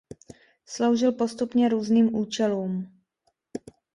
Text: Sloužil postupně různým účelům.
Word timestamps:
Sloužil 0.65 1.11
postupně 1.11 1.69
různým 1.69 2.15
účelům. 2.15 3.01